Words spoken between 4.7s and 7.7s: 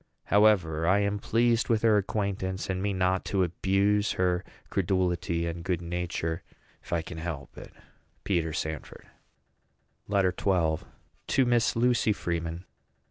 credulity and good nature, if I can help